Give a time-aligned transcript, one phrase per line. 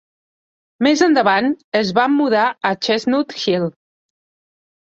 [0.85, 1.51] Més endavant,
[1.81, 3.69] es van mudar a Chestnut Hill.